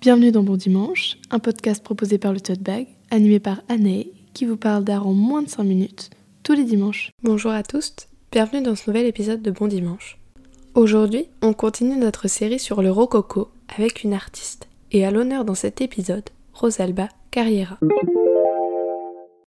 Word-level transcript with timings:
Bienvenue 0.00 0.32
dans 0.32 0.42
Bon 0.42 0.56
Dimanche, 0.56 1.18
un 1.30 1.40
podcast 1.40 1.84
proposé 1.84 2.16
par 2.16 2.32
le 2.32 2.40
Tote 2.40 2.60
Bag, 2.60 2.86
animé 3.10 3.38
par 3.38 3.60
Anne, 3.68 4.04
qui 4.32 4.46
vous 4.46 4.56
parle 4.56 4.82
d'art 4.82 5.06
en 5.06 5.12
moins 5.12 5.42
de 5.42 5.50
5 5.50 5.62
minutes, 5.62 6.08
tous 6.42 6.54
les 6.54 6.64
dimanches. 6.64 7.10
Bonjour 7.22 7.50
à 7.50 7.62
tous, 7.62 7.92
bienvenue 8.32 8.62
dans 8.62 8.74
ce 8.74 8.88
nouvel 8.88 9.04
épisode 9.04 9.42
de 9.42 9.50
Bon 9.50 9.66
Dimanche. 9.66 10.18
Aujourd'hui, 10.74 11.26
on 11.42 11.52
continue 11.52 11.98
notre 11.98 12.28
série 12.28 12.58
sur 12.58 12.80
le 12.80 12.90
rococo 12.90 13.50
avec 13.76 14.02
une 14.02 14.14
artiste, 14.14 14.68
et 14.90 15.04
à 15.04 15.10
l'honneur 15.10 15.44
dans 15.44 15.54
cet 15.54 15.82
épisode, 15.82 16.30
Rosalba 16.54 17.10
Carriera. 17.30 17.78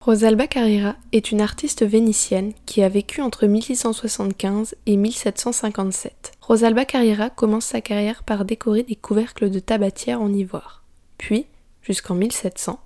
Rosalba 0.05 0.47
Carrera 0.47 0.97
est 1.13 1.31
une 1.31 1.39
artiste 1.39 1.85
vénitienne 1.85 2.51
qui 2.65 2.83
a 2.83 2.89
vécu 2.89 3.21
entre 3.21 3.47
1675 3.47 4.75
et 4.85 4.97
1757. 4.97 6.33
Rosalba 6.41 6.83
Carrera 6.83 7.29
commence 7.29 7.67
sa 7.67 7.79
carrière 7.79 8.23
par 8.23 8.43
décorer 8.43 8.83
des 8.83 8.97
couvercles 8.97 9.49
de 9.49 9.59
tabatière 9.59 10.21
en 10.21 10.33
ivoire. 10.33 10.83
Puis, 11.17 11.45
jusqu'en 11.81 12.15
1700, 12.15 12.81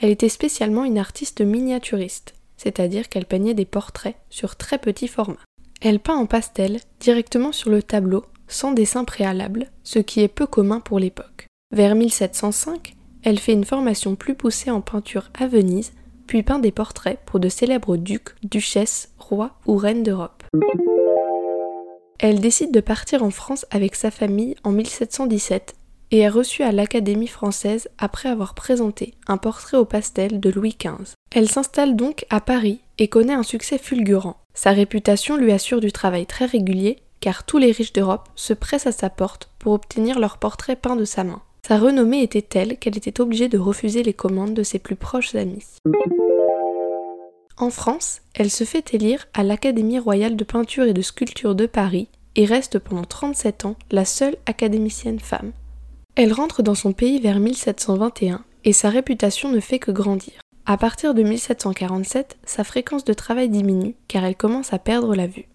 elle 0.00 0.10
était 0.10 0.28
spécialement 0.28 0.82
une 0.82 0.98
artiste 0.98 1.40
miniaturiste, 1.40 2.34
c'est-à-dire 2.56 3.08
qu'elle 3.08 3.26
peignait 3.26 3.54
des 3.54 3.64
portraits 3.64 4.16
sur 4.28 4.56
très 4.56 4.78
petits 4.78 5.06
formats. 5.06 5.36
Elle 5.80 6.00
peint 6.00 6.16
en 6.16 6.26
pastel 6.26 6.80
directement 6.98 7.52
sur 7.52 7.70
le 7.70 7.80
tableau, 7.80 8.24
sans 8.48 8.72
dessin 8.72 9.04
préalable, 9.04 9.70
ce 9.84 10.00
qui 10.00 10.20
est 10.20 10.26
peu 10.26 10.48
commun 10.48 10.80
pour 10.80 10.98
l'époque. 10.98 11.46
Vers 11.72 11.94
1705, 11.94 12.96
elle 13.22 13.38
fait 13.38 13.52
une 13.52 13.64
formation 13.64 14.16
plus 14.16 14.34
poussée 14.34 14.72
en 14.72 14.80
peinture 14.80 15.30
à 15.38 15.46
Venise 15.46 15.92
puis 16.26 16.42
peint 16.42 16.58
des 16.58 16.72
portraits 16.72 17.18
pour 17.26 17.40
de 17.40 17.48
célèbres 17.48 17.96
ducs, 17.96 18.34
duchesses, 18.42 19.10
rois 19.18 19.52
ou 19.66 19.76
reines 19.76 20.02
d'Europe. 20.02 20.44
Elle 22.18 22.40
décide 22.40 22.72
de 22.72 22.80
partir 22.80 23.22
en 23.22 23.30
France 23.30 23.66
avec 23.70 23.94
sa 23.94 24.10
famille 24.10 24.56
en 24.64 24.72
1717 24.72 25.74
et 26.12 26.20
est 26.20 26.28
reçue 26.28 26.62
à 26.62 26.72
l'Académie 26.72 27.26
française 27.26 27.88
après 27.98 28.28
avoir 28.28 28.54
présenté 28.54 29.14
un 29.26 29.36
portrait 29.36 29.76
au 29.76 29.84
pastel 29.84 30.40
de 30.40 30.50
Louis 30.50 30.76
XV. 30.78 31.14
Elle 31.34 31.48
s'installe 31.48 31.96
donc 31.96 32.24
à 32.30 32.40
Paris 32.40 32.80
et 32.98 33.08
connaît 33.08 33.34
un 33.34 33.42
succès 33.42 33.78
fulgurant. 33.78 34.36
Sa 34.54 34.70
réputation 34.70 35.36
lui 35.36 35.52
assure 35.52 35.80
du 35.80 35.92
travail 35.92 36.26
très 36.26 36.46
régulier 36.46 36.98
car 37.20 37.44
tous 37.44 37.58
les 37.58 37.72
riches 37.72 37.92
d'Europe 37.92 38.28
se 38.36 38.52
pressent 38.52 38.86
à 38.86 38.92
sa 38.92 39.10
porte 39.10 39.50
pour 39.58 39.72
obtenir 39.72 40.18
leurs 40.18 40.38
portraits 40.38 40.80
peints 40.80 40.96
de 40.96 41.04
sa 41.04 41.24
main. 41.24 41.42
Sa 41.66 41.78
renommée 41.78 42.22
était 42.22 42.42
telle 42.42 42.76
qu'elle 42.76 42.96
était 42.96 43.20
obligée 43.20 43.48
de 43.48 43.58
refuser 43.58 44.04
les 44.04 44.12
commandes 44.12 44.54
de 44.54 44.62
ses 44.62 44.78
plus 44.78 44.94
proches 44.94 45.34
amis. 45.34 45.64
En 47.56 47.70
France, 47.70 48.20
elle 48.34 48.52
se 48.52 48.62
fait 48.62 48.94
élire 48.94 49.26
à 49.34 49.42
l'Académie 49.42 49.98
royale 49.98 50.36
de 50.36 50.44
peinture 50.44 50.84
et 50.84 50.92
de 50.92 51.02
sculpture 51.02 51.56
de 51.56 51.66
Paris 51.66 52.06
et 52.36 52.44
reste 52.44 52.78
pendant 52.78 53.02
37 53.02 53.64
ans 53.64 53.74
la 53.90 54.04
seule 54.04 54.36
académicienne 54.46 55.18
femme. 55.18 55.50
Elle 56.14 56.32
rentre 56.32 56.62
dans 56.62 56.76
son 56.76 56.92
pays 56.92 57.18
vers 57.18 57.40
1721 57.40 58.44
et 58.62 58.72
sa 58.72 58.88
réputation 58.88 59.50
ne 59.50 59.58
fait 59.58 59.80
que 59.80 59.90
grandir. 59.90 60.34
À 60.66 60.76
partir 60.76 61.14
de 61.14 61.24
1747, 61.24 62.36
sa 62.44 62.62
fréquence 62.62 63.04
de 63.04 63.12
travail 63.12 63.48
diminue 63.48 63.96
car 64.06 64.24
elle 64.24 64.36
commence 64.36 64.72
à 64.72 64.78
perdre 64.78 65.16
la 65.16 65.26
vue. 65.26 65.48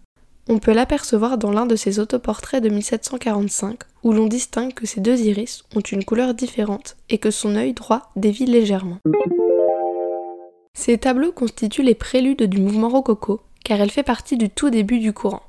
On 0.53 0.59
peut 0.59 0.73
l'apercevoir 0.73 1.38
dans 1.38 1.52
l'un 1.52 1.66
de 1.66 1.77
ses 1.77 1.99
autoportraits 1.99 2.61
de 2.61 2.67
1745 2.67 3.80
où 4.03 4.11
l'on 4.11 4.27
distingue 4.27 4.73
que 4.73 4.85
ses 4.85 4.99
deux 4.99 5.17
iris 5.21 5.63
ont 5.77 5.80
une 5.80 6.03
couleur 6.03 6.33
différente 6.33 6.97
et 7.09 7.19
que 7.19 7.31
son 7.31 7.55
œil 7.55 7.71
droit 7.71 8.11
dévie 8.17 8.45
légèrement. 8.45 8.97
Ces 10.73 10.97
tableaux 10.97 11.31
constituent 11.31 11.83
les 11.83 11.95
préludes 11.95 12.43
du 12.43 12.59
mouvement 12.59 12.89
rococo 12.89 13.39
car 13.63 13.80
elle 13.80 13.91
fait 13.91 14.03
partie 14.03 14.35
du 14.35 14.49
tout 14.49 14.69
début 14.69 14.99
du 14.99 15.13
courant. 15.13 15.43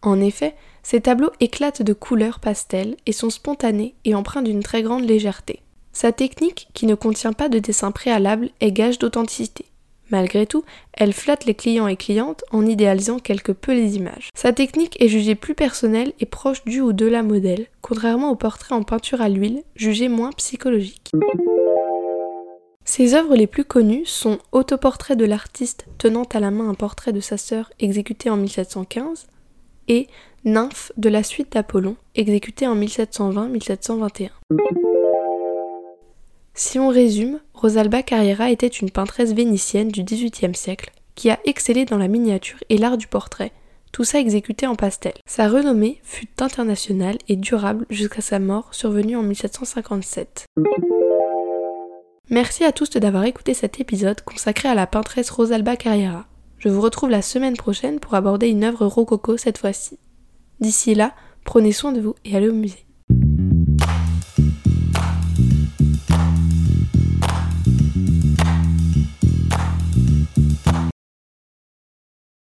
En 0.00 0.20
effet, 0.20 0.54
ces 0.84 1.00
tableaux 1.00 1.32
éclatent 1.40 1.82
de 1.82 1.92
couleurs 1.92 2.38
pastel 2.38 2.94
et 3.04 3.12
sont 3.12 3.30
spontanés 3.30 3.96
et 4.04 4.14
empreints 4.14 4.42
d'une 4.42 4.62
très 4.62 4.84
grande 4.84 5.08
légèreté. 5.08 5.58
Sa 5.92 6.12
technique, 6.12 6.68
qui 6.72 6.86
ne 6.86 6.94
contient 6.94 7.32
pas 7.32 7.48
de 7.48 7.58
dessin 7.58 7.90
préalable, 7.90 8.50
est 8.60 8.70
gage 8.70 9.00
d'authenticité. 9.00 9.64
Malgré 10.10 10.46
tout, 10.46 10.64
elle 10.92 11.12
flatte 11.12 11.46
les 11.46 11.54
clients 11.54 11.88
et 11.88 11.96
clientes 11.96 12.44
en 12.52 12.64
idéalisant 12.64 13.18
quelque 13.18 13.52
peu 13.52 13.72
les 13.72 13.96
images. 13.96 14.30
Sa 14.34 14.52
technique 14.52 15.00
est 15.02 15.08
jugée 15.08 15.34
plus 15.34 15.54
personnelle 15.54 16.12
et 16.20 16.26
proche 16.26 16.64
du 16.64 16.80
ou 16.80 16.92
de 16.92 17.06
la 17.06 17.22
modèle, 17.22 17.66
contrairement 17.80 18.30
aux 18.30 18.36
portraits 18.36 18.72
en 18.72 18.82
peinture 18.82 19.20
à 19.20 19.28
l'huile, 19.28 19.62
jugés 19.74 20.08
moins 20.08 20.30
psychologiques. 20.32 21.12
Ses 22.84 23.14
œuvres 23.14 23.34
les 23.34 23.48
plus 23.48 23.64
connues 23.64 24.06
sont 24.06 24.38
Autoportrait 24.52 25.16
de 25.16 25.24
l'artiste 25.24 25.86
tenant 25.98 26.22
à 26.32 26.38
la 26.38 26.52
main 26.52 26.68
un 26.68 26.74
portrait 26.74 27.12
de 27.12 27.20
sa 27.20 27.36
sœur 27.36 27.70
exécuté 27.80 28.30
en 28.30 28.36
1715 28.36 29.26
et 29.88 30.06
Nymphe 30.44 30.92
de 30.96 31.08
la 31.08 31.24
suite 31.24 31.52
d'Apollon 31.52 31.96
exécuté 32.14 32.68
en 32.68 32.76
1720-1721. 32.76 34.30
Si 36.54 36.78
on 36.78 36.88
résume, 36.88 37.40
Rosalba 37.56 38.02
Carriera 38.02 38.50
était 38.50 38.66
une 38.66 38.90
peintresse 38.90 39.32
vénitienne 39.32 39.88
du 39.88 40.04
XVIIIe 40.04 40.54
siècle 40.54 40.90
qui 41.14 41.30
a 41.30 41.40
excellé 41.46 41.86
dans 41.86 41.96
la 41.96 42.06
miniature 42.06 42.58
et 42.68 42.76
l'art 42.76 42.98
du 42.98 43.06
portrait, 43.06 43.52
tout 43.92 44.04
ça 44.04 44.20
exécuté 44.20 44.66
en 44.66 44.74
pastel. 44.74 45.14
Sa 45.26 45.48
renommée 45.48 45.98
fut 46.02 46.28
internationale 46.42 47.16
et 47.28 47.36
durable 47.36 47.86
jusqu'à 47.88 48.20
sa 48.20 48.40
mort 48.40 48.74
survenue 48.74 49.16
en 49.16 49.22
1757. 49.22 50.44
Merci 52.28 52.64
à 52.64 52.72
tous 52.72 52.90
d'avoir 52.90 53.24
écouté 53.24 53.54
cet 53.54 53.80
épisode 53.80 54.20
consacré 54.20 54.68
à 54.68 54.74
la 54.74 54.86
peintresse 54.86 55.30
Rosalba 55.30 55.76
Carriera. 55.76 56.26
Je 56.58 56.68
vous 56.68 56.82
retrouve 56.82 57.08
la 57.08 57.22
semaine 57.22 57.56
prochaine 57.56 58.00
pour 58.00 58.14
aborder 58.14 58.48
une 58.48 58.64
œuvre 58.64 58.84
rococo 58.84 59.38
cette 59.38 59.58
fois-ci. 59.58 59.98
D'ici 60.60 60.94
là, 60.94 61.14
prenez 61.44 61.72
soin 61.72 61.92
de 61.92 62.02
vous 62.02 62.16
et 62.26 62.36
allez 62.36 62.50
au 62.50 62.54
musée. 62.54 62.85